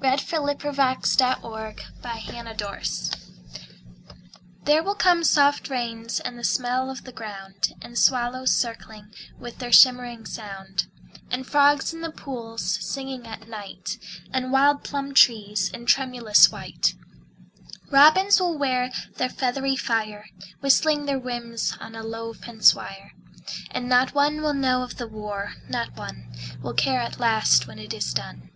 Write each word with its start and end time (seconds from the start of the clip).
VIII 0.00 0.16
"There 0.18 0.42
Will 0.42 0.50
Come 0.54 0.66
Soft 0.66 0.88
Rains" 1.44 1.44
(War 1.44 1.74
Time) 2.02 2.84
There 4.64 4.82
will 4.82 4.94
come 4.94 5.22
soft 5.22 5.68
rains 5.68 6.20
and 6.20 6.38
the 6.38 6.42
smell 6.42 6.88
of 6.90 7.04
the 7.04 7.12
ground, 7.12 7.74
And 7.82 7.98
swallows 7.98 8.50
circling 8.56 9.12
with 9.38 9.58
their 9.58 9.72
shimmering 9.72 10.24
sound; 10.24 10.86
And 11.30 11.46
frogs 11.46 11.92
in 11.92 12.00
the 12.00 12.10
pools 12.10 12.62
singing 12.80 13.26
at 13.26 13.46
night, 13.46 13.98
And 14.32 14.50
wild 14.50 14.84
plum 14.84 15.12
trees 15.12 15.68
in 15.68 15.84
tremulous 15.84 16.50
white; 16.50 16.94
Robins 17.90 18.40
will 18.40 18.56
wear 18.56 18.90
their 19.16 19.28
feathery 19.28 19.76
fire 19.76 20.24
Whistling 20.62 21.04
their 21.04 21.18
whims 21.18 21.76
on 21.78 21.94
a 21.94 22.02
low 22.02 22.32
fence 22.32 22.74
wire; 22.74 23.12
And 23.70 23.86
not 23.90 24.14
one 24.14 24.40
will 24.40 24.54
know 24.54 24.80
of 24.82 24.96
the 24.96 25.06
war, 25.08 25.56
not 25.68 25.94
one 25.94 26.34
Will 26.62 26.72
care 26.72 27.00
at 27.00 27.20
last 27.20 27.66
when 27.66 27.78
it 27.78 27.92
is 27.92 28.14
done. 28.14 28.48